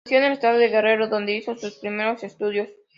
[0.05, 2.69] Nació en el Estado de Guerrero, donde hizo sus primeros estudios.